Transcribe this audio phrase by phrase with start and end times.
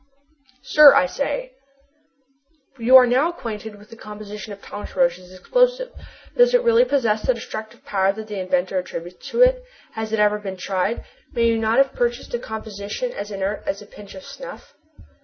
[0.63, 1.51] "Sir," I say,
[2.79, 5.91] "you are now acquainted with the composition of Thomas Roch's explosive.
[6.35, 9.63] Does it really possess the destructive power that the inventor attributes to it?
[9.91, 11.03] Has it ever been tried?
[11.33, 14.73] May you not have purchased a composition as inert as a pinch of snuff?"